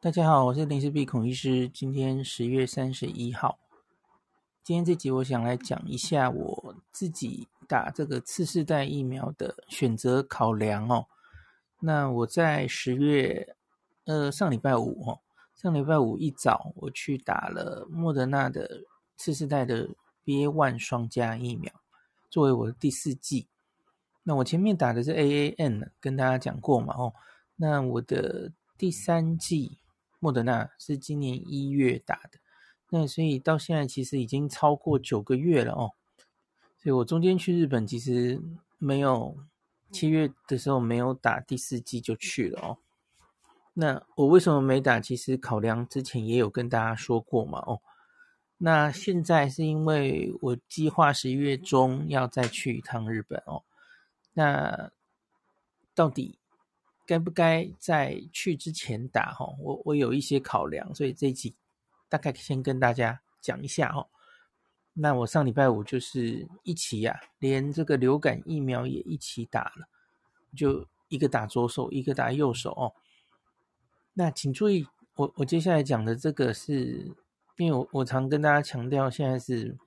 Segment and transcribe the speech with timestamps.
[0.00, 1.68] 大家好，我是林氏璧孔医师。
[1.68, 3.58] 今天十月三十一号，
[4.62, 11.06] 今天这集我想来讲一下我自己打这个次世代疫苗的选择考量哦。
[11.80, 13.56] 那我在十月
[14.04, 15.18] 呃上礼拜五哦，
[15.56, 18.84] 上礼拜五一早我去打了莫德纳的
[19.16, 19.88] 次世代的
[20.22, 21.72] B A one 双加疫苗，
[22.30, 23.48] 作为我的第四剂。
[24.22, 27.12] 那我前面打的是 AAN，跟大家讲过嘛哦。
[27.56, 29.78] 那我的第三季。
[30.18, 32.38] 莫德纳是今年一月打的，
[32.90, 35.92] 那所以到现在其实已经超过九个月了哦。
[36.76, 38.40] 所以我中间去日本其实
[38.78, 39.36] 没有
[39.90, 42.78] 七月的时候没有打第四剂就去了哦。
[43.74, 44.98] 那我为什么没打？
[45.00, 47.80] 其实考量之前也有跟大家说过嘛哦。
[48.58, 53.62] 那现在是因为我计划十一月中要再去一趟日本哦。
[54.32, 54.90] 那
[55.94, 56.37] 到底？
[57.08, 59.32] 该不该在去之前打？
[59.32, 61.56] 哈，我我有一些考量，所以这一集
[62.06, 64.06] 大概先跟大家讲一下哈。
[64.92, 69.88] 那我上礼拜五就是一起呀、啊，连这个流感疫苗也一起打了，
[70.54, 72.92] 就一个打左手，一个打右手哦。
[74.12, 77.10] 那请注意，我我接下来讲的这个是，
[77.56, 79.78] 因为我我常跟大家强调，现在是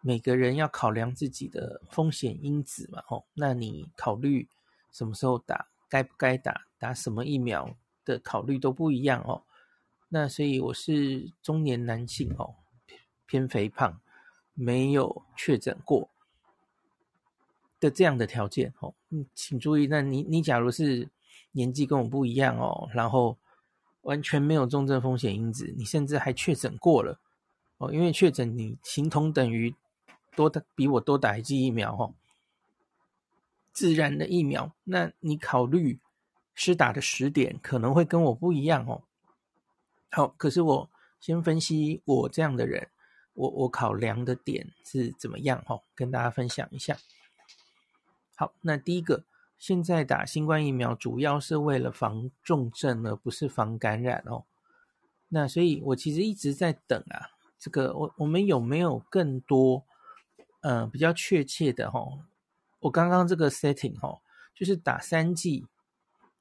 [0.00, 4.48] 每个人要考量自己的风险因子嘛，哦，那你考虑
[4.90, 5.68] 什么时候打？
[5.88, 9.42] 该不该打，打什么疫苗的考虑都不一样哦。
[10.10, 12.54] 那所以我是中年男性哦，
[13.26, 14.00] 偏肥胖，
[14.54, 16.08] 没有确诊过
[17.78, 18.94] 的这样的条件哦。
[19.10, 21.08] 嗯，请注意，那你你假如是
[21.52, 23.36] 年纪跟我不一样哦，然后
[24.02, 27.18] 完全没有重症风险因子，你甚至还确诊过了
[27.78, 29.74] 哦，因为确诊你形同等于
[30.34, 32.14] 多打比我多打一剂疫苗哦。
[33.78, 36.00] 自然的疫苗，那你考虑
[36.52, 39.04] 施打的时点可能会跟我不一样哦。
[40.10, 40.90] 好，可是我
[41.20, 42.88] 先分析我这样的人，
[43.34, 46.96] 我我考量的点是怎么样哦，跟大家分享一下。
[48.34, 49.22] 好，那第一个，
[49.56, 54.42] 现在打新冠疫苗主要是为了防重症，而不是防感染哦。
[55.28, 59.84] 那所以我其实一直在等啊，这个我我们有没有更多
[60.62, 62.24] 呃比较确切的哦？
[62.80, 64.20] 我刚刚这个 setting 哈，
[64.54, 65.66] 就是打三剂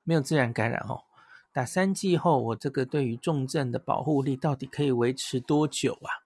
[0.03, 1.01] 没有自然感染哈，
[1.51, 6.23] 打三剂后，我这个对于重症的保护力到底可以维持多久啊？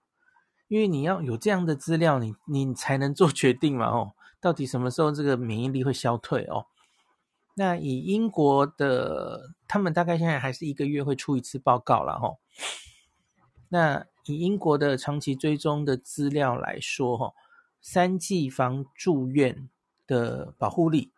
[0.68, 6.66] 因为你要有这样的资料，你你才能做决定嘛哦，到底什么时候这个免疫力会消退哦？
[7.54, 12.36] 那以英国的，他们大概现在还是一个月会出一次报告了哈。
[13.68, 17.34] 那以英国的长期追踪的资料来说哈，
[17.80, 19.68] 三剂防住院。
[20.12, 21.10] 的保护力，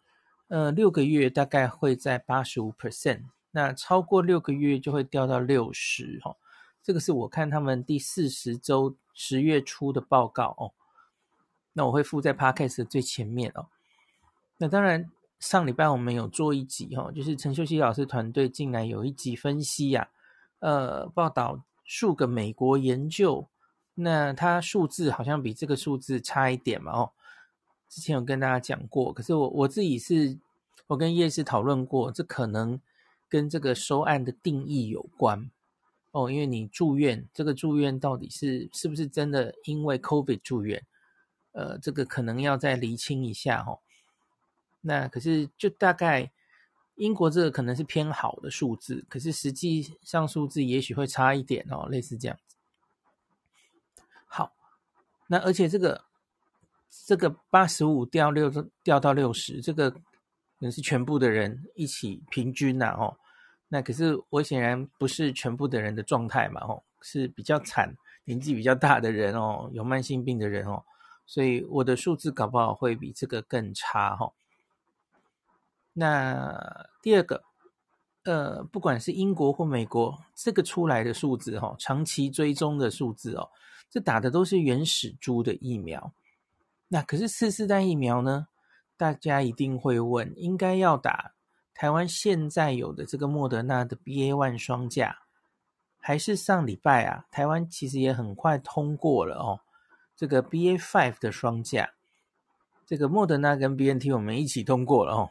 [0.47, 6.37] 呃，六个月大概会在八十五 percent，那超过六个月就会掉到六十哈。
[6.81, 10.73] 这个是我看他们第四十周十月初的报告哦。
[11.73, 13.67] 那我会附在 podcast 最前面哦。
[14.59, 20.09] 那当然，上礼拜我们有做一集哈，就是陈秀熙老师团队进来有一集分析呀、
[20.61, 23.49] 呃，报道数个美国研究，
[23.95, 27.13] 那它数字好像比这个数字差一点嘛哦。
[27.95, 30.37] 之前有跟大家讲过，可是我我自己是，
[30.89, 32.81] 我跟叶师讨论过，这可能
[33.29, 35.49] 跟这个收案的定义有关
[36.11, 40.85] 哦，因为你住院，这个住院到底是是不是真的因为 COVID 住院？
[41.53, 43.79] 呃，这个可能要再厘清一下哦。
[44.81, 46.33] 那可是就大概
[46.97, 52.57] 英国这个可能是偏好的数字，可是实际上数字也许会差一点哦，类似这样子。
[54.27, 54.53] 好，
[55.29, 56.03] 那而且这个。
[57.07, 58.51] 这个八十五掉六
[58.83, 60.01] 掉到六十，这个可
[60.61, 63.17] 能是全部的人一起平均呐，哦，
[63.69, 67.95] 那可是我显然不是全部的人的状态嘛，哦，是比较惨，
[68.25, 70.85] 年纪比较大的人哦，有慢性病的人哦，
[71.27, 74.33] 所以我的数字搞不好会比这个更差哈。
[75.93, 77.43] 那第二个，
[78.25, 83.51] 呃，不管是英国或美国，这个出来的数字哈，长期追踪的数字哦，
[83.91, 86.13] 这打的都是原始株的疫苗。
[86.95, 88.47] 那可是次世代疫苗呢？
[88.97, 91.33] 大家一定会问，应该要打
[91.75, 95.19] 台湾现在有的这个莫德纳的 BA one 双价，
[95.99, 97.27] 还是上礼拜啊？
[97.33, 99.59] 台湾其实也很快通过了哦，
[100.15, 101.95] 这个 B A five 的双价，
[102.87, 105.31] 这个莫德纳跟 BNT 我们一起通过了哦。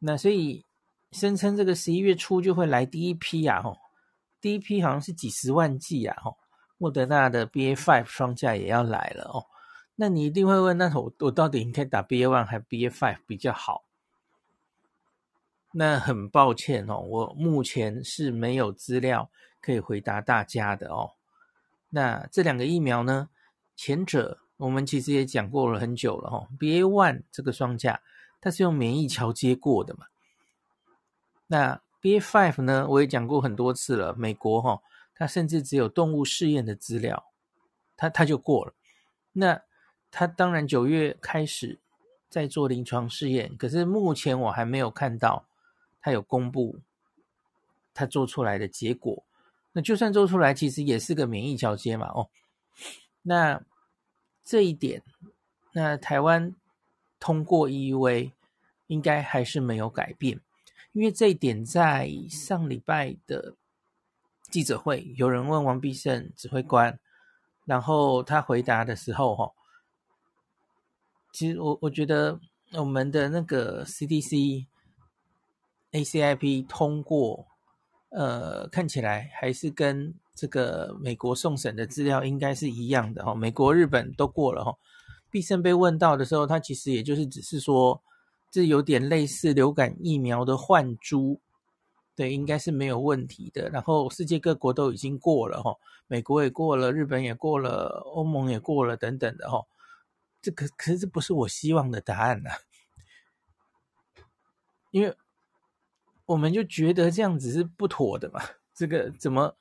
[0.00, 0.64] 那所以
[1.12, 3.78] 声称这个十一月初就会来第一批呀，吼，
[4.40, 6.36] 第一批好像是几十万剂啊，吼，
[6.76, 9.46] 莫德纳的 B A five 双价也要来了哦。
[9.96, 13.84] 那你一定会问，那我我到底应该打 BA one 还 BA five 比较好？
[15.72, 19.30] 那很抱歉哦，我目前是没有资料
[19.60, 21.12] 可以回答大家的哦。
[21.90, 23.28] 那这两个疫苗呢？
[23.76, 26.48] 前者我们其实也讲过了很久了哈、哦。
[26.58, 28.00] BA one 这个双价，
[28.40, 30.06] 它是用免疫桥接过的嘛。
[31.48, 32.86] 那 BA five 呢？
[32.88, 34.14] 我也讲过很多次了。
[34.14, 34.82] 美国哈、哦，
[35.14, 37.26] 它甚至只有动物试验的资料，
[37.96, 38.74] 它它就过了。
[39.32, 39.62] 那
[40.16, 41.80] 他当然九月开始
[42.28, 45.44] 在做临床试验，可是目前我还没有看到。
[46.00, 46.80] 他有公布
[47.94, 49.24] 他做出来的结果，
[49.72, 52.08] 那就算做出来，其实也是个免疫交接嘛。
[52.08, 52.28] 哦，
[53.22, 53.62] 那
[54.44, 55.02] 这一点，
[55.72, 56.54] 那台湾
[57.18, 58.32] 通过 EUA
[58.88, 60.38] 应该还是没有改变，
[60.92, 63.54] 因为这一点在上礼拜的
[64.50, 66.98] 记者会，有人问王必胜指挥官，
[67.64, 69.52] 然后他回答的时候，哈，
[71.34, 72.40] 其实我我觉得
[72.72, 74.64] 我们的那个 CDC。
[75.94, 77.46] ACIP 通过，
[78.08, 83.32] 呃，看起来还是跟这个美国送审的资料应该是一样的哈。
[83.32, 84.76] 美国、日本都过了哈。
[85.30, 88.02] 必胜被问到的时候，他其实也就是只是说，
[88.50, 91.38] 这有点类似流感疫苗的换株，
[92.16, 93.68] 对，应该是没有问题的。
[93.70, 95.76] 然后世界各国都已经过了哈，
[96.08, 99.64] 美国也过了，日本也过了，欧盟也过了等等的哈。
[100.44, 102.50] 这可可是这不是我希望的答案呐，
[104.92, 105.16] 因为。
[106.26, 108.40] 我们就觉得这样子是不妥的嘛？
[108.74, 109.54] 这个怎么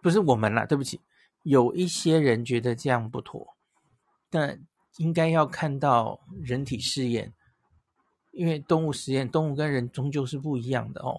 [0.00, 0.64] 不是我们啦？
[0.64, 1.00] 对不起，
[1.42, 3.56] 有一些人觉得这样不妥，
[4.30, 4.64] 但
[4.98, 7.34] 应该要看到人体试验，
[8.30, 11.18] 因为动物实验，动物跟人终究是不一样的哦。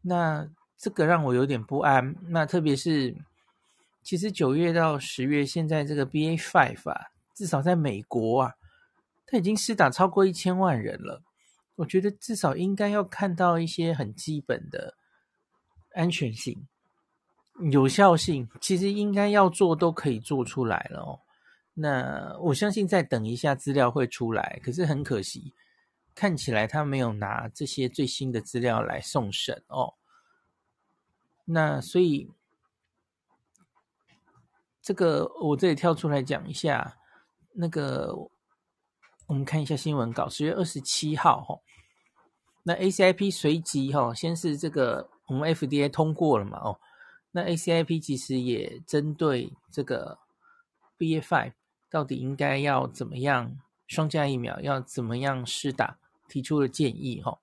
[0.00, 0.48] 那
[0.78, 2.16] 这个让我有点不安。
[2.30, 3.14] 那特别是，
[4.02, 8.54] 其实九月到十月，现在这个 BA five 啊，至少在美国啊，
[9.26, 11.22] 他已经施打超过一千万人了。
[11.74, 14.96] 我觉得至少应该要看到一些很基本的
[15.92, 16.66] 安全性、
[17.70, 21.20] 有效性，其实应该要做都可以做出来了哦。
[21.74, 25.52] 那我相信再等一下资料会出来，可是很可惜，
[26.14, 29.92] 看起来他没有拿这些最新的资料来送审哦。
[31.44, 32.30] 那所以
[34.80, 36.95] 这个我这里跳出来讲一下，
[37.56, 38.30] 那个。
[39.28, 41.58] 我们看一下新闻稿，十月二十七号，哈，
[42.62, 46.78] 那 ACIP 随即，哈，先是这个我们 FDA 通过了嘛，哦，
[47.32, 50.20] 那 ACIP 其实也针对这个
[50.96, 51.54] BA.5
[51.90, 55.98] 到底应该要怎么样双价疫苗要怎么样施打，
[56.28, 57.40] 提出了建议，哈。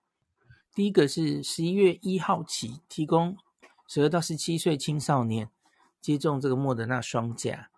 [0.73, 3.35] 第一个是十一月一号起提供
[3.89, 5.49] 十二到十七岁青少年
[5.99, 7.69] 接种这个莫德纳双价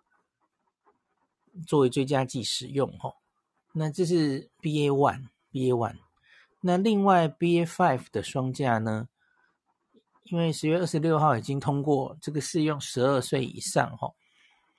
[1.66, 3.14] 作为追加剂使用，哈。
[3.72, 5.98] 那这是 BA one，BA one。
[6.60, 9.08] 那另外 BA five 的双价呢？
[10.24, 14.12] 因为十月二十六号已经通过这个适用十二岁以上哈。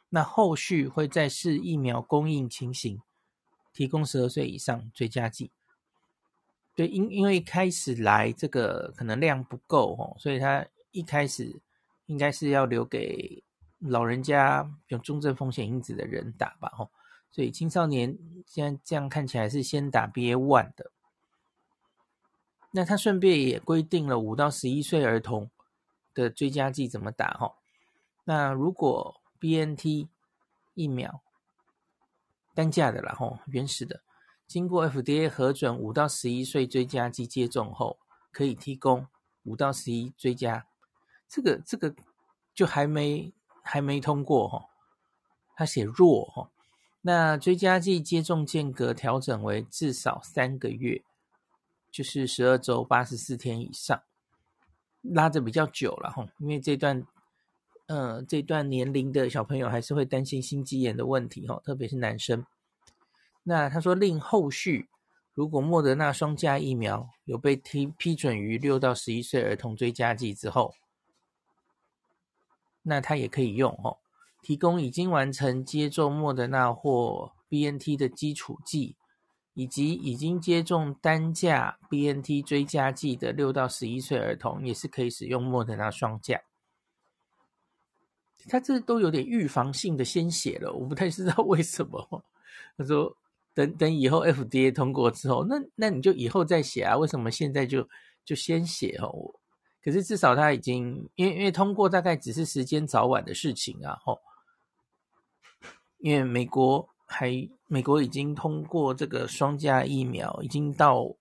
[0.09, 3.01] 那后续会再视疫苗供应情形，
[3.71, 5.51] 提供十二岁以上追加剂。
[6.75, 11.61] 对，因因为一开始来这个可能量不够哈，所以他一开始
[12.07, 13.43] 应该是要留给
[13.79, 16.89] 老人家有重症风险因子的人打吧哈。
[17.29, 20.91] 所以青少年现在这样看起来是先打 BA one 的，
[22.71, 25.51] 那他顺便也规定了五到十一岁儿童
[26.13, 27.55] 的追加剂怎么打哈。
[28.23, 30.07] 那如果 BNT
[30.73, 31.21] 疫苗
[32.55, 34.01] 单价的啦吼，原始的，
[34.47, 37.99] 经过 FDA 核准五到十一岁追加剂接种后，
[38.31, 39.07] 可以提供
[39.43, 40.65] 五到十一追加，
[41.27, 41.93] 这个这个
[42.55, 43.31] 就还没
[43.67, 44.65] 还没通过哈，
[45.55, 46.49] 他写弱哈。
[47.01, 51.01] 那追加剂接种间隔调整为至少三个月，
[51.91, 54.01] 就是十二周八十四天以上，
[55.01, 56.27] 拉得比较久了哈。
[56.39, 57.05] 因为这段，
[57.85, 62.45] 呃，这段年龄的小朋友还是会担心心肌炎的问题哈，特别是男生。
[63.43, 64.89] 那他说，令后续
[65.33, 70.73] 如果莫德纳双价疫苗有被批批准于六到十一岁儿童追加剂之后，
[72.87, 73.97] 那他也可以用哦。
[74.41, 78.95] 提供已经完成接种莫德纳或 BNT 的基础剂，
[79.53, 86.41] 以及已经接种单价 BNT 追加剂的六到十一岁儿童，也是可以使用莫德纳双价。
[88.47, 92.23] 他这都有点预防性的先写了，我不太知道为什么。
[92.77, 93.17] 他说
[93.53, 96.95] 等等以后 FDA 通过之后，那那你就以后再写啊？
[96.95, 97.89] 为什么现在就
[98.23, 99.33] 就先写哦？
[99.87, 104.19] 可是至少他已经因为因为通过大概只是时间早晚的事情啊，吼。
[105.99, 107.31] 因为美国还
[107.67, 111.15] 美国已经通过这个双价疫苗，已经到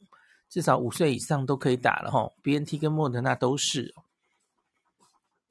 [0.48, 3.94] 至少五岁以上都可以打了哈，BNT 跟莫德纳都是。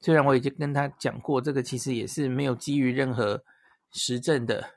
[0.00, 3.42] 虽然我已经跟他讲过，这个其实也是没有基于任何
[3.92, 4.74] 实证的，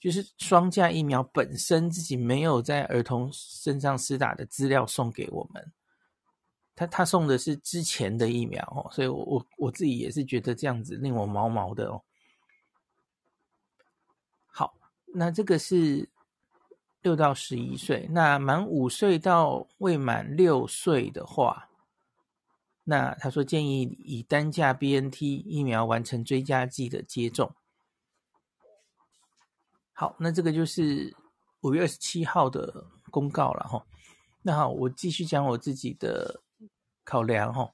[0.00, 5.70] 就是双价疫苗本身自己没有在儿童身上施打的资料送给我们，
[6.74, 12.02] 他他送的是之前的疫苗哦，所以我我我自己也是觉得这样子令我毛毛的哦。
[14.46, 14.74] 好，
[15.14, 16.08] 那这个是
[17.02, 21.68] 六到十一岁，那满五岁到未满六岁的话。
[22.84, 27.54] 那他说建议以单价 BNT 疫苗完成追加剂的接种。
[29.92, 31.16] 好，那这个就是
[31.60, 33.86] 五月二十七号的公告了哈。
[34.42, 36.41] 那好，我继续讲我自己的
[37.04, 37.72] 考量哦。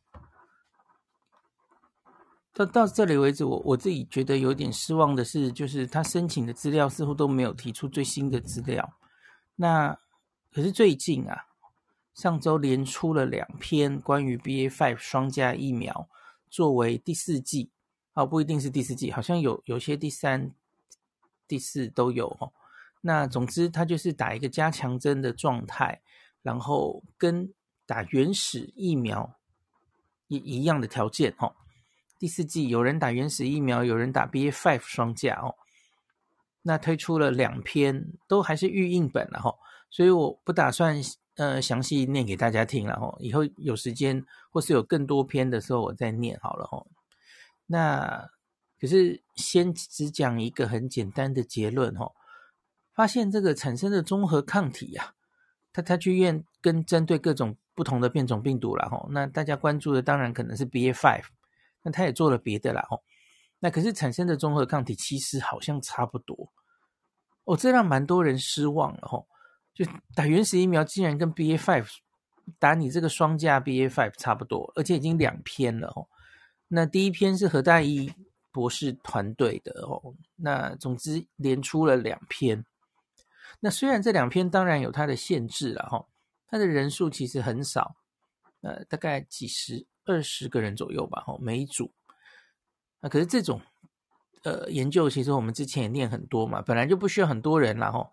[2.53, 8.95] 到到这里为止，我我自己觉得有点失望的是，就是他申请的资料似乎都没有提出最新的资料。
[9.57, 9.99] 那
[10.53, 11.45] 可是最近啊。
[12.15, 16.09] 上周连出了两篇关于 B A five 双价疫苗
[16.51, 17.71] 作为第四剂，
[18.15, 20.51] 哦，不一定是第四剂，好像有有些第三、
[21.47, 22.53] 第四都有哦。
[23.03, 26.03] 那总之，它就是打一个加强针的状态，
[26.43, 27.55] 然后跟
[27.89, 29.35] 打原始疫苗
[30.27, 31.57] 一一样的条件哦。
[32.19, 35.57] 第四季有人打原始疫苗，有人打 BA.5 双价哦。
[36.63, 39.55] 那推出了两篇，都还是预印本了哈，
[39.91, 41.03] 所以我不打算。
[41.39, 46.89] 呃，详细念给大家听了吼，以后有时间或是有更多篇的时候，我再念好了吼。
[47.67, 48.29] 那
[48.81, 52.11] 可是先只讲一个很简单的结论哦，
[52.93, 55.15] 发现这个产生的综合抗体呀、啊，
[55.73, 59.07] 它它去验跟针对各种不同的变种病毒了吼。
[59.13, 61.23] 那大家关注的当然可能是 BA five，
[61.81, 63.05] 那他也做了别的啦吼。
[63.61, 66.53] 那可是产生的中和抗体其实好像差不多，
[67.45, 69.29] 哦，这让蛮多人失望了吼。
[69.73, 71.89] 就打原始疫苗，竟然跟 BA five
[72.59, 76.09] 打你这个双价 BA five 差不多，而且已经两篇了哦。
[76.67, 78.13] 那第一篇是何大一
[78.51, 80.13] 博士团队的哦。
[80.35, 82.65] 那总之连出了两篇。
[83.61, 86.05] 那虽然这两篇当然有它的限制了哈，
[86.49, 87.97] 它的人数其实很少，
[88.63, 91.93] 呃，大概几十、二十个人左右吧，哈，每一组。
[93.01, 93.61] 那可是这种
[94.43, 98.11] 呃研究，其实我们之前也念很多嘛，本来就不需要很多人了哈。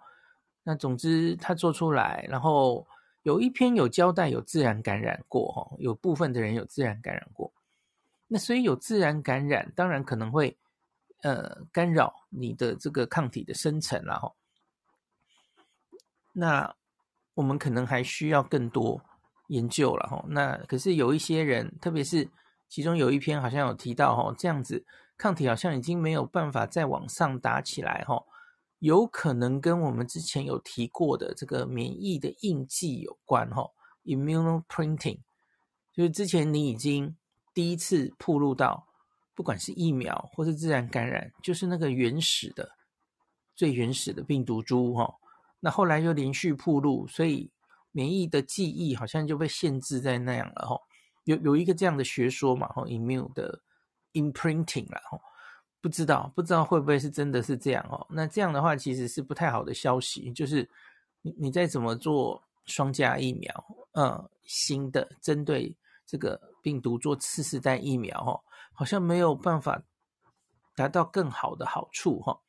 [0.63, 2.85] 那总之，他做出来，然后
[3.23, 7.53] 有一篇有交代有自然感染过，哈，有部分的人有自然感染过。
[8.27, 10.57] 那所以有自然感染，当然可能会
[11.21, 14.33] 呃干扰你的这个抗体的生成了，哈。
[16.33, 16.75] 那
[17.35, 18.99] 我们可能还需要更多
[19.47, 20.25] 研究了，哈。
[20.29, 22.27] 那可是有一些人，特别是
[22.67, 24.83] 其中有一篇好像有提到，哈，这样子
[25.17, 28.23] 抗体好像已经没有办法再往上打起来，哈。
[28.79, 33.71] 有可能跟我们之前有提过的这个免疫的印记有关，哈
[34.03, 35.19] ，immunoprinting，
[35.93, 37.15] 就是之前你已经
[37.53, 38.85] 第一次曝露到，
[39.33, 42.69] 不管是疫苗或是自然感染，就是那个原始的、
[43.55, 45.15] 最原始的病毒株，哈，
[45.65, 47.49] 那后来又连续暴露，所以
[47.91, 50.79] 免疫的记忆好像就被限制在那样了，哈，
[51.23, 53.59] 有有一个这样的学说嘛，哈，immune 的
[54.13, 55.19] imprinting 了，哈。
[55.81, 58.05] 不知道，不知道会不会是真的是这样哦？
[58.11, 60.31] 那这样的话，其实是不太好的消息。
[60.33, 60.69] 就是
[61.23, 68.39] 你你再怎么做双价疫苗，嗯，新的针对这个病毒做次世代疫苗，哦，
[68.73, 69.81] 好像没有办法
[70.75, 72.39] 达到更好的好处，哈。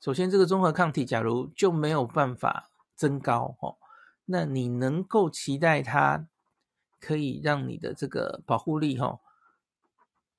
[0.00, 3.76] 首先，这个综合抗体假如就没有办法增高，哦，
[4.24, 6.26] 那你能够期待它
[6.98, 9.20] 可以让你的这个保护力，哈，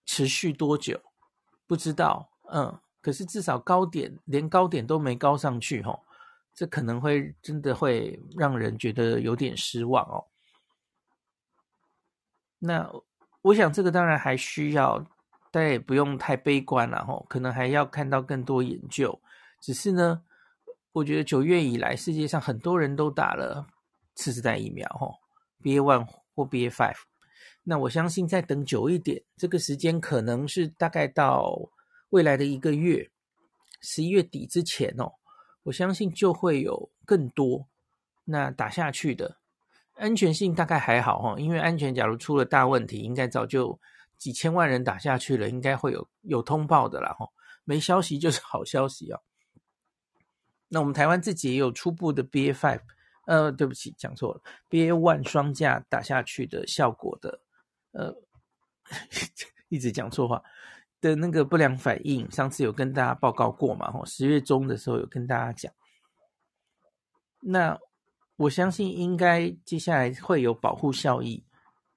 [0.03, 0.99] 持续多久？
[1.67, 6.03] 不知道，嗯，可是至少高点连高点都没高上去，吼，
[6.55, 10.25] 这可能会真的会让人觉得有点失望哦。
[12.57, 12.91] 那
[13.43, 14.97] 我想这个当然还需要，
[15.51, 19.21] 大家也不用太悲观了，吼，可能还要看到更多研究。
[19.61, 20.23] 只是呢，
[20.91, 23.67] 我觉得九月以来，世界上很多人都打了
[24.15, 25.13] 次世代疫苗，吼
[25.61, 26.97] ，BA one 或 BA five。
[27.63, 31.55] 那我相信再等久一点，这个时间可能是大概到
[32.09, 33.11] 未来的一个月，
[33.81, 35.13] 十一月底之前哦，
[35.63, 37.67] 我相信就会有更多
[38.25, 39.37] 那打下去的
[39.93, 43.79] 安全性大概还好哈，因为安全假如出了大问题，应该早就
[44.17, 47.27] 几千万人打下去了，应该会有有通报的啦哈，
[47.63, 49.21] 没消息就是好消息哦。
[50.73, 52.79] 那我们台湾自己也有初步的 BA five，
[53.27, 57.41] 呃，对不起，讲错了，BA one 双价打下去的效果的。
[57.91, 58.15] 呃，
[59.67, 60.41] 一直讲错话
[61.01, 63.91] 的那个不良反应，上次有跟大家报告过嘛？
[63.91, 65.73] 吼，十月中的时候有跟大家讲。
[67.41, 67.77] 那
[68.37, 71.43] 我相信应该接下来会有保护效益。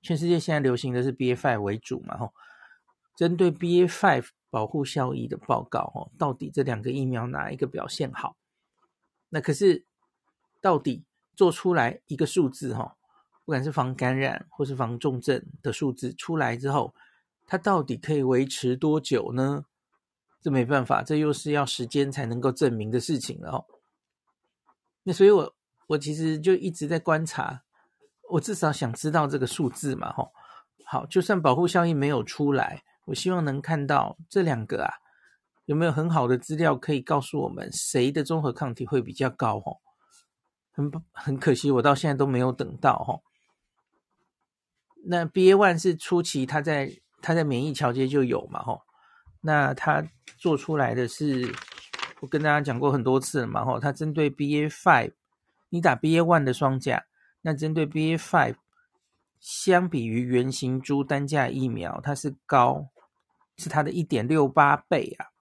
[0.02, 2.34] 全世界现在流行的是 BA five 为主嘛，吼，
[3.16, 8.36] 针对 BA five 保护效益的报告，吼，到底这两个疫苗哪一个表现好？
[9.34, 9.84] 那可是
[10.60, 11.02] 到底
[11.34, 12.92] 做出来一个数字，吼，
[13.44, 16.94] 不管是防感染或是防重症的数字出来之后，
[17.44, 19.64] 它到底可以维持多久呢？
[20.40, 23.64] 这没办法，这又是要时间才能够证明的事情了，哦。
[25.02, 25.52] 那所以我
[25.88, 27.62] 我其实就一直在观察。
[28.30, 30.32] 我至少想知道这个数字嘛，吼，
[30.84, 34.94] 好，就算保护效应没有出来，我希望能看到这两个啊，
[35.66, 39.80] 有没有很好的资料可以告诉我们谁的综合抗体会比较高，吼，
[40.72, 43.22] 很很可惜，我到现在都没有等到，吼。
[45.04, 46.90] 那 BA one 是初期它在
[47.20, 48.82] 它在免疫桥接就有嘛，吼，
[49.40, 50.06] 那它
[50.36, 51.52] 做出来的是，
[52.20, 55.12] 我跟大家讲过很多次了嘛，吼，它针对 BA five，
[55.70, 57.04] 你打 BA one 的双价。
[57.46, 58.54] 那针对 BA.5，
[59.38, 62.88] 相比于原型株单价疫苗，它是高，
[63.58, 65.33] 是它的一点六八倍啊！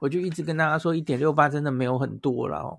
[0.00, 2.78] 我就一直跟大家说，一点六八真的没有很多了哦。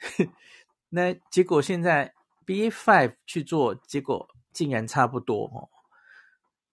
[0.90, 2.14] 那结果现在
[2.46, 5.68] BA.5 去做，结果竟然差不多哦。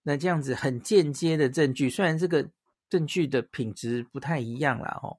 [0.04, 2.50] 那这样子很间接的证据，虽然这个
[2.90, 5.18] 证据的品质不太一样啦哦，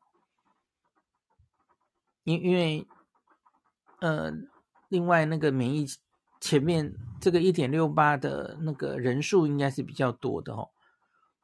[2.25, 2.87] 因因为，
[4.01, 4.33] 呃。
[4.91, 5.87] 另外，那个免疫
[6.41, 10.71] 前面这个一点六八的那个人数应该是比较多的哦，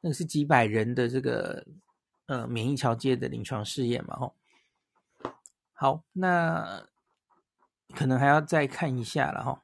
[0.01, 1.63] 那个是几百人的这个
[2.27, 4.35] 呃免疫桥接的临床试验嘛吼。
[5.73, 6.87] 好，那
[7.93, 9.61] 可能还要再看一下了哈，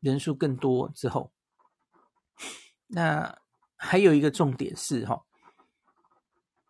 [0.00, 1.32] 人数更多之后，
[2.86, 3.38] 那
[3.76, 5.24] 还有一个重点是哈，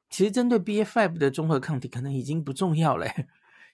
[0.08, 3.06] 其实针对 B.Five 的综合抗体可能已经不重要了。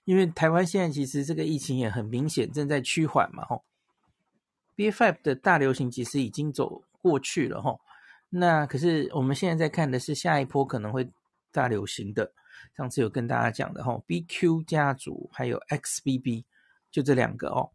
[0.04, 3.64] 因为台湾现在其实这个疫情也很明显正在趋缓嘛，吼
[4.74, 7.80] B.Five 的大流行其实已经走过去了，吼。
[8.30, 11.08] 那可是我们现在在看的是下一波可能会
[11.52, 12.32] 大流行的，
[12.76, 16.44] 上次有跟大家讲的，吼，BQ 家族还有 XBB，
[16.90, 17.70] 就这两个哦。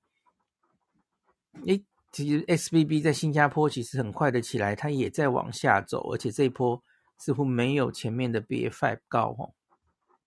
[1.65, 6.83] 诶，其实 XBB 在新加坡其实很快的起来，它也在往下走，而且这一波
[7.17, 9.55] 似乎没有前面的 BA.5 高，吼，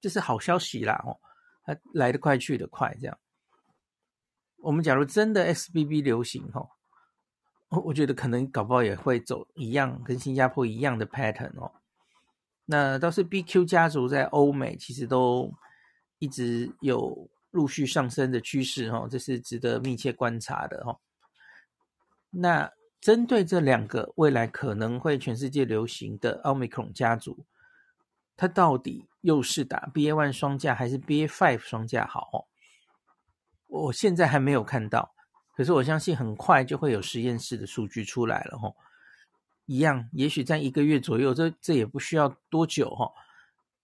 [0.01, 1.19] 这是好消息啦，哦。
[1.63, 3.19] 它来得快去得快，这样。
[4.57, 6.71] 我们假如真的 XBB 流行吼，
[7.69, 11.71] 我觉得可能搞不好也会走一样，跟新加坡一样的 pattern 哦。
[12.71, 15.53] 那倒是 BQ 家族在欧美其实都
[16.21, 21.01] 一直有陆续上升的趋势哦，这是值得密切观察的哦。
[22.31, 27.45] 那针对这两个未来可能会全世界流行的奥密克戎家族。
[28.37, 32.47] 它到底又是打 BA 万双价还是 BA five 双价好哦？
[33.67, 35.13] 我现在还没有看到，
[35.57, 38.73] 可是我相信很快就会有实验室的数据出来了哈。
[39.71, 43.13] 一样，也许在一个月左右，这这也不需要多久哈。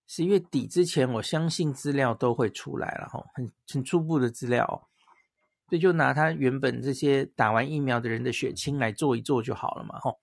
[0.05, 4.89] 十一月底之前，我相信资料都会出来了哈，很很初步的资料，
[5.69, 10.13] 所以就拿他原本这些打完疫苗的人的血清来做一做就好了嘛哈。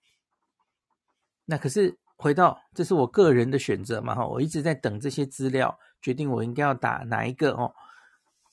[1.45, 1.97] 那可是。
[2.17, 7.75] 回到，这是我个人的选择嘛哈，我一直在等这些资料，决定我应该要打哪一个哦。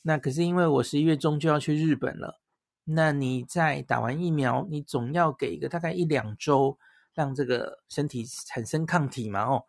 [0.02, 2.40] 那可是因为我十一月中就要去日本了，
[2.82, 6.76] 那你在打完疫苗，你总要给一个大概一两周，
[7.14, 9.64] 让这个身体产生抗体嘛哦。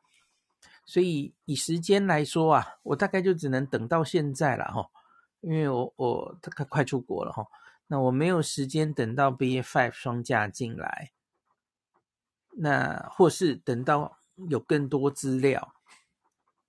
[0.86, 4.90] 所以以时间来说啊，我大概就只能等到现在了哈，
[5.42, 7.48] 因为我我快快出国了哈，
[7.88, 11.12] 那我没有时间等到 B A five 双价进来。
[12.56, 15.74] 那或是等到有更多资料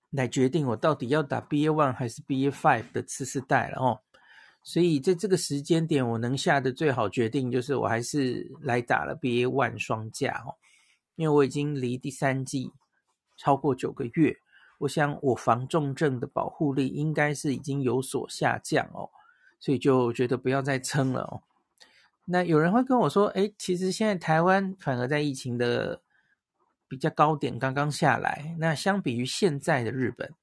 [0.09, 4.01] 来决定我到底要打 BA one 还是 BA five 的次世代了哦。
[4.63, 10.55] 所以在这个时间点，我能下的最好决定就是我还是来打了 BA one 双价哦，
[11.15, 12.71] 因为我已经离第三季
[13.37, 14.37] 超过九个月，
[14.79, 19.09] 我想我防重症的保护力应该是已经有所下降哦，
[19.59, 21.41] 所以就觉得不要再撑了哦。
[22.25, 26.01] 那有人会跟我说，诶，其实现在台湾反而在疫情的
[26.87, 28.55] 比较高点刚刚下来。
[28.57, 30.33] 那相比于现在的日本，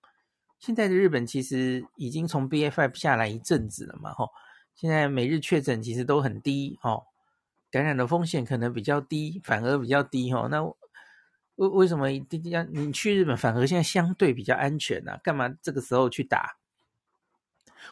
[0.58, 4.30] 现在的日本其实已经从 BA.5 下来一阵子了嘛，吼。
[4.74, 7.04] 现在每日确诊其实都很低，哦，
[7.72, 10.46] 感染的风险可能比较低，反而比较低，吼。
[10.46, 15.18] 那为为什么一定要你去日本，反而现在相对比较安全呢？
[15.24, 16.58] 干嘛这个时候去打？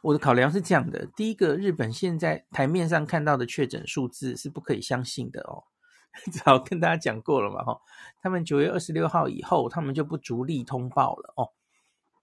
[0.02, 5.64] 我的考量是这样的：第一个，日本现在台面上看到的确诊数字是不可以相信的哦。
[6.44, 7.80] 早跟大家讲过了嘛，哈，
[8.20, 11.52] 他们九月二十六号以后，他们就不逐例通报了哦。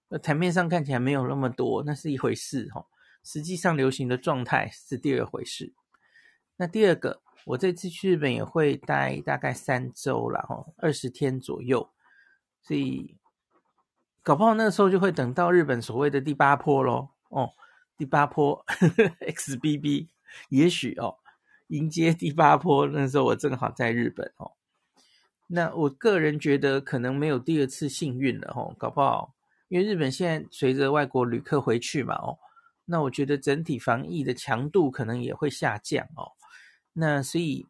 [0.08, 2.86] 那台面上看起来没有那么多，那是一回事哈。
[3.24, 5.74] 实际上流行的状态是第二回事。
[6.56, 11.90] 那第二个，我这次去日本也会待大概三周了哈，二十天左右，
[12.60, 13.16] 所以
[14.22, 17.14] 搞不好那个时候就会等到日本所谓的第八波咯。
[17.30, 17.54] 哦，
[17.96, 20.08] 第八波呵呵 XBB，
[20.50, 21.16] 也许哦，
[21.68, 24.52] 迎接第八波那时候我正好在日本哦。
[25.46, 29.34] 那我个人觉得可能没有第二次幸运了哦，搞不好，
[29.68, 32.38] 因为日本现在随着外国旅客回去嘛哦，
[32.84, 36.32] 那我觉得整体防疫的强度可能也会下降哦。
[37.00, 37.64] 那所以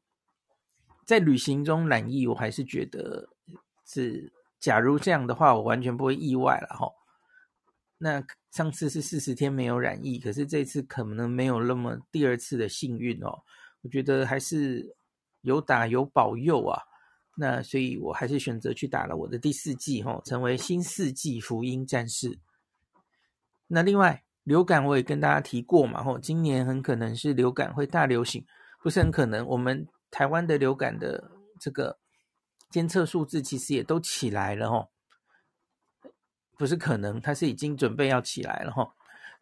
[1.04, 3.28] 在旅行中染疫，我还是觉得
[3.84, 6.90] 是，假如这样的话，我完全不会意外了哈。
[7.98, 13.42] 那上次是四十天没有染疫，可是这次可能没有那么第二次的幸运哦。
[13.82, 14.96] 我觉得还是
[15.42, 16.82] 有打有保佑啊。
[17.36, 22.38] 那所以我还是选择去打了我的第四剂哈，成为新世纪福音战士。
[23.66, 28.46] 那另外流感我也跟大家提过嘛，吼，今年很可能是流感会大流行，
[28.82, 29.46] 不是很可能。
[29.46, 31.98] 我们台湾的流感的这个
[32.70, 34.88] 监测数字其实也都起来了哦，
[36.56, 38.92] 不是可能，它是已经准备要起来了吼。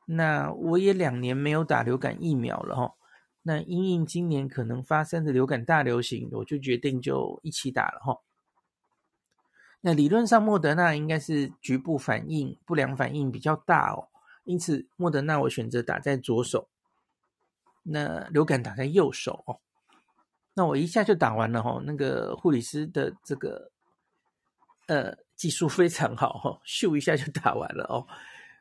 [0.07, 2.95] 那我也两年没有打流感疫苗了吼。
[3.43, 8.21] 那因应今年可能发生的流感大流行，我就决定就一起打了哈。
[9.83, 14.09] 那理论上莫德纳应该是局部反应不良反应比较大哦，
[14.43, 16.69] 因此莫德纳我选择打在左手，
[17.89, 19.61] 那流感打在右手哦。
[20.55, 23.71] 那我一下就打完了哈，那个护理师的这个
[24.87, 28.07] 呃技术非常好哈，咻一下就打完了哦。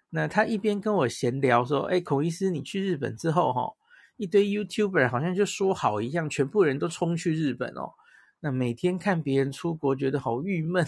[0.09, 3.73] 那他一边跟我闲聊说：“哎，孔医师，你去日本之后哈。”
[4.17, 7.91] 一堆 YouTuber 好像就说好一样，全部人都冲去日本哦。
[8.39, 10.87] 那每天看别人出国，觉得好郁闷，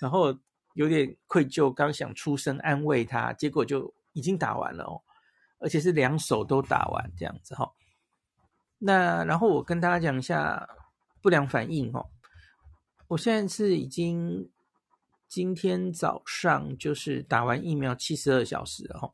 [0.00, 0.38] 然后
[0.72, 5.02] 有点愧疚，刚想出声安慰他，结果就已经打完了哦，
[5.60, 7.70] 而且是两手都打完这样子哈。
[8.78, 10.68] 那然后我跟大家讲一下
[11.22, 12.10] 不良反应哦。
[13.08, 14.50] 我现在是已经
[15.28, 19.12] 今天早上就是打完疫苗七十二小时了哈。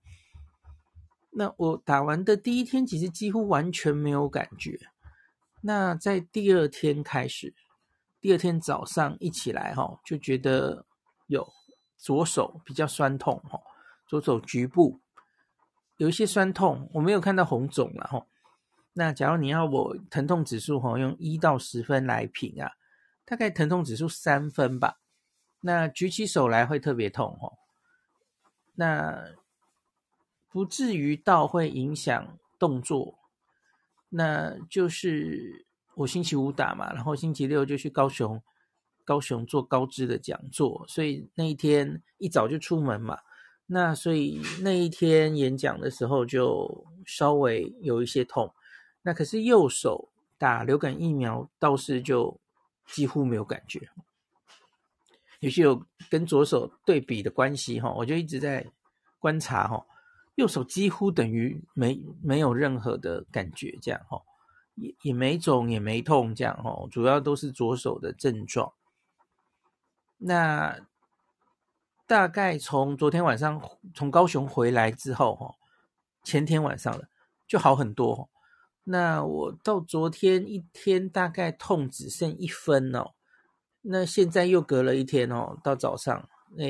[1.30, 4.78] 那我打完的第一天，其实几乎完全没有感觉。
[5.60, 7.54] 那在第二天开始，
[8.20, 10.86] 第二天早上一起来哈，就觉得
[11.26, 11.46] 有
[11.96, 13.60] 左手比较酸痛哈，
[14.06, 15.00] 左手局部
[15.96, 18.26] 有一些酸痛，我没有看到红肿了哈。
[18.92, 22.72] 那假如你要我疼痛指数哈，用一到十分来评啊，
[23.24, 24.98] 大概疼痛指数三分吧。
[25.60, 27.52] 那举起手来会特别痛哈。
[28.74, 29.32] 那
[30.50, 33.18] 不至于到会影响动作，
[34.08, 38.42] 那就是我星期五打嘛，然后星期六就去高雄，
[39.04, 43.18] 高雄做高知的讲座，所以那一天一早就出门嘛，
[43.66, 48.54] 那所以那一天演讲的时候就稍微有一些痛，
[49.02, 52.40] 那可是右手打流感疫苗倒是就
[52.86, 53.88] 几乎没有感觉，
[55.40, 58.64] 也许有跟左手对比的关系哈，我就一直在
[59.18, 59.84] 观察哈。
[60.36, 64.20] 右手几乎等于没没有任何的感觉，这样哈，
[64.74, 68.72] 也也没肿也没痛，这样哈，主要都是左手的症状。
[70.18, 70.78] 那
[72.06, 73.60] 大概从昨天晚上
[73.92, 75.54] 从高雄回来之后哈，
[76.22, 77.08] 前天晚上了
[77.46, 78.30] 就好很多。
[78.84, 83.14] 那我到昨天一天大概痛只剩一分哦，
[83.82, 86.64] 那现在又隔了一天哦，到早上那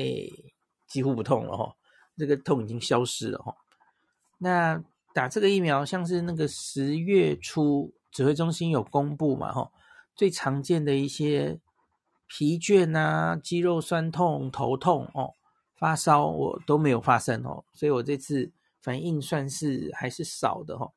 [0.87, 1.75] 几乎不痛了哈。
[2.17, 3.55] 这个痛已经消失了哈。
[4.39, 9.71] 那打这个疫苗，像是那个十月初指挥中心有公布嘛哈，
[10.15, 11.59] 最常见的一些
[12.27, 15.33] 疲倦啊、肌肉酸痛、头痛哦、
[15.75, 20.91] 发烧，我都没有发生哦，所以我这次反应算是还是少的哈。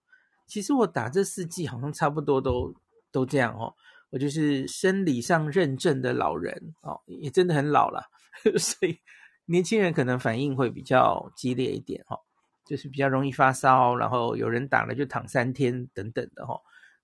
[0.46, 2.74] 其实我打这四剂好像差不多都
[3.10, 3.74] 都这样哦，
[4.10, 8.04] 我就是生理上认证的老人哦，也真的很老了，
[8.58, 8.98] 所以。
[9.46, 12.16] 年轻人可能反应会比较激烈一点哈，
[12.64, 16.54] 就是比较容易发烧，然后有人打了就躺三天等等的哈。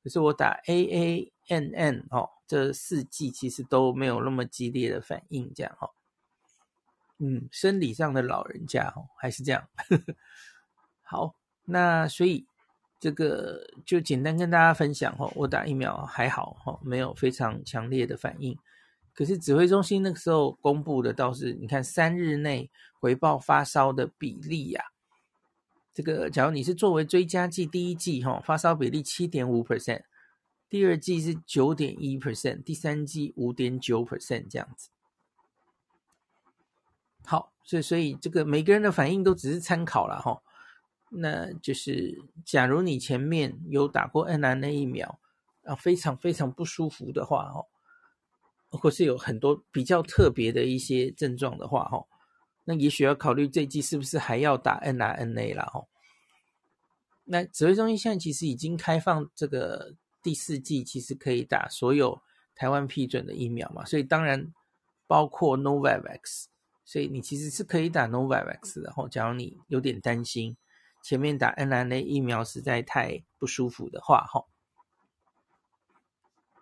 [0.07, 5.91] 可是我打 A A N N 哦，这四剂其实都没有那么激烈的反应，这样哈。
[7.19, 9.69] 嗯，生理上的老人家哦，还是这样。
[11.03, 12.47] 好，那所以
[13.01, 18.57] 这个就简单跟大家分享哈，我打疫苗还好哈，没有非常强烈的反应。
[19.13, 24.85] 可是指挥中心那个时候公布的倒是，你看三日内回报发烧的比例呀、
[25.97, 30.03] 这个假如你是作为追加剂，第一剂哈发烧比例七点五 percent，
[30.69, 34.91] 第二剂是九点一 percent，第三剂五点九 percent 这样子。
[37.25, 40.43] 好，所以所以这个每个人的反应都只是参考了哈，
[41.09, 45.19] 那就是假如你前面有打过 mRNA 疫苗，
[45.65, 47.65] 啊，非常非常不舒服的话，哦，
[48.69, 52.07] 或是有很多比较特别的一些症状的话，哦，
[52.67, 55.87] 那也许要考虑这季是不是还要打 n r n a 了，哦。
[57.25, 62.21] 那指挥中心现在其实已经开放这个第四季，其实可以打所有
[62.55, 64.53] 台湾批准的疫苗嘛，所以当然
[65.07, 66.47] 包括 Novavax，
[66.85, 68.83] 所以你其实是可以打 Novavax 的。
[68.87, 70.57] 然后，假如你有点担心
[71.03, 74.45] 前面打 n r n a 疫苗实在太不舒服的话，哈。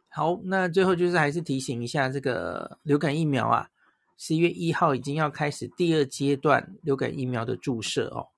[0.08, 3.68] 好，那最后就是还是提醒一下这个流感疫苗啊，
[4.26, 8.28] 十一月一号已经要开始第二阶段流感疫苗的注射哦，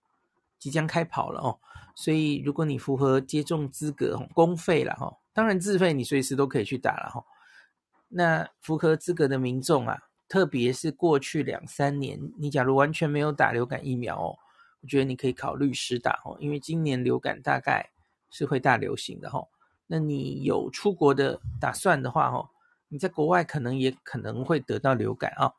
[0.59, 1.61] 即将开跑了哦。
[1.95, 7.25] 所以，如果你符合接种资格，公费了哈，当然自费你随时都可以去打了哈。
[8.09, 9.97] 那符合资格的民众啊，
[10.29, 14.35] 特别是过去两三年，你假如完全没有打流感疫苗哦，
[14.81, 17.89] 我觉得你可以考虑施打哦，因为今年流感大概
[18.29, 19.47] 是会大流行的哈。
[19.87, 22.51] 那你有出国的打算的话哦，
[22.89, 25.53] 你在国外可能也可能会得到流感啊，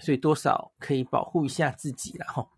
[0.00, 2.48] 所以多少可以保护一下自己了哈。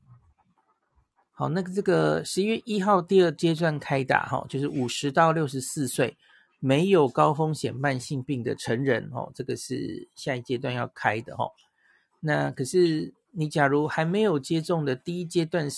[1.33, 6.16] 好，那个这个十一月一号第二阶段开打哈，就是五十到六十四岁
[6.59, 11.48] 没有高风险慢性病的成人哦，这个是下一阶段要开的哈。
[12.20, 15.68] 那可是你假如还没有接种的第一阶段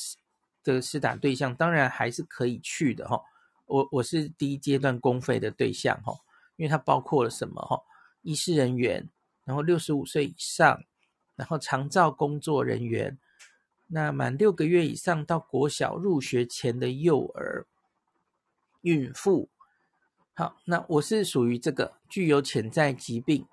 [0.64, 3.20] 的施打对象，当然还是可以去的哈。
[3.66, 6.14] 我我是第一阶段公费的对象哈，
[6.56, 7.78] 因为它包括了什么哈？
[8.22, 9.06] 医师人员，
[9.44, 10.82] 然后六十五岁以上，
[11.40, 13.18] 然后长照工作人员。
[13.86, 17.66] 那满六个月以上到国小入学前的幼儿、
[18.82, 19.48] 孕妇，
[20.34, 23.46] 好，那我是属于这个具有潜在疾病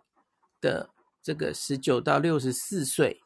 [0.59, 0.89] 的
[1.23, 3.21] 这个十九到六十四岁，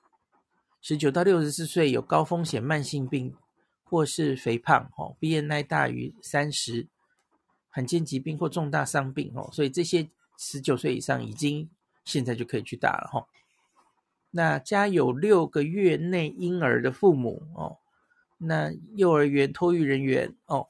[0.80, 3.36] 十九到六十四岁有高风险慢性病
[3.84, 6.88] 或是肥胖哦，BNI 大于三十，
[7.69, 11.69] 罕见疾病或重大伤病哦，所以这些十九岁以上已经
[12.06, 13.28] 现在就可以去打了哈。
[14.33, 17.79] 那家有六个月内婴儿的父母哦，
[18.37, 20.69] 那幼儿园托育人员哦，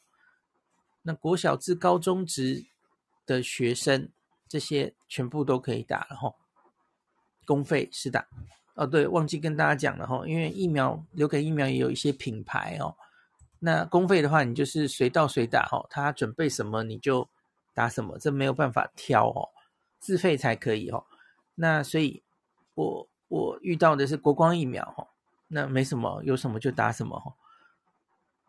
[1.04, 2.66] 那国小至高中职
[3.28, 4.10] 的学生，
[4.48, 6.36] 这些全部都可以打了哈、哦，
[7.46, 8.28] 公费是打
[8.74, 8.88] 哦。
[8.88, 12.96] 对，忘记跟大家讲了哈、哦，因为疫苗流感疫苗也有一些品牌哦，
[13.60, 17.30] 那公费的话，你就是随到随打、哦，他准备什么你就
[17.76, 19.50] 打什么，这没有办法挑哦，
[20.00, 21.06] 自费才可以哦。
[21.54, 22.24] 那所以
[22.74, 23.08] 我。
[23.32, 25.08] 我遇到的是国光疫苗哈，
[25.48, 27.34] 那没什么，有什么就打什么哈。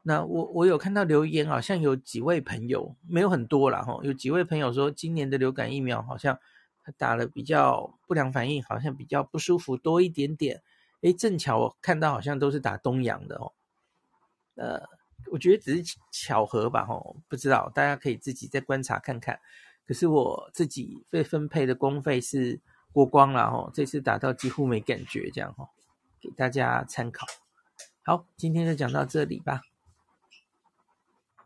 [0.02, 6.36] 那我我有看到留言，好像有几位朋友，没有很多啦哈，有几位朋友说今年的流感疫苗好像
[6.82, 10.60] 他打了比较不良反应，好像比较不舒服多一点点。
[11.02, 13.52] 诶，正巧我看到好像都是打东洋的哦。
[14.56, 14.82] 呃，
[15.30, 19.38] 我觉得只是巧合吧哈，不知道大家可以自己再观察看看。
[19.86, 22.60] 可是我自己被分配的公费是。
[22.92, 25.68] 过光了哈，这次打到几乎没感觉，这样哈，
[26.20, 27.26] 给大家参考。
[28.04, 29.62] 好，今天就讲到这里吧。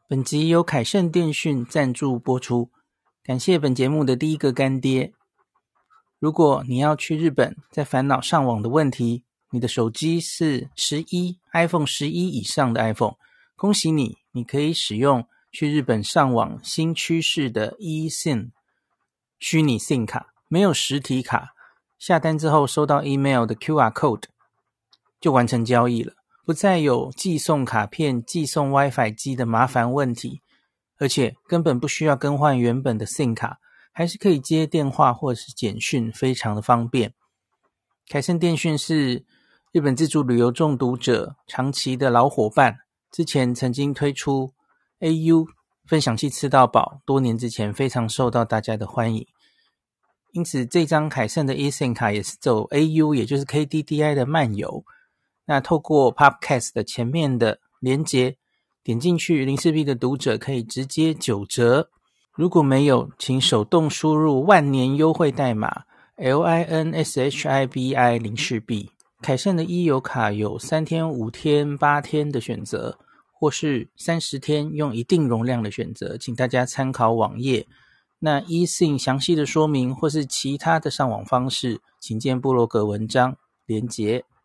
[0.09, 2.71] 本集由凯盛电讯赞助播出，
[3.23, 5.13] 感谢本节目的第一个干爹。
[6.19, 13.17] 如果你要去日本，在烦恼上网的问题，你的手机是十一 iPhone 十一以上的 iPhone，
[13.55, 18.51] 恭喜你，你可以使用去日本上网新趋势的 eSIM
[19.39, 20.33] 虚拟 SIM 卡。
[20.49, 21.55] 没有实体卡，
[21.99, 24.25] 下单之后收到 email 的 QR code
[25.21, 26.13] 就完成交易了，
[26.45, 30.43] 不再有寄送卡片、寄送 WiFi 机的麻烦问题，
[30.99, 33.59] 而且根本不需要更换原本的 SIM 卡，
[33.93, 37.13] 还是可以接电话或是简讯，非常的方便。
[38.09, 39.25] 凯盛电讯是
[39.73, 42.77] 日本自助旅游中毒者长期的老伙伴，
[43.11, 44.53] 之前曾经推出
[45.01, 45.47] AU
[45.89, 49.27] 分享器吃到饱，多年之前非常受到大家的欢迎。
[50.33, 54.85] 因此，这张凯盛的 eSIM 卡也是走 AU，也就是 KDDI 的漫游。
[55.47, 58.37] 那透过 Podcast 的前面的连接，
[58.83, 61.89] 点进去，零四 B 的读者可以直接九折。
[62.35, 65.85] 如果没有，请手动输入万年优惠代码
[66.19, 68.91] LINSHIBI 零四 B。
[69.23, 72.99] 凯盛的 e 游卡有三天、五天、八天的选择，
[73.33, 77.67] 或是三十天用一定容量的选择，请大家参考网页。
[78.27, 83.37] 那 eSIM 详细的说明或是其他的上网方式，请见部落格文章
[83.67, 84.25] 连结。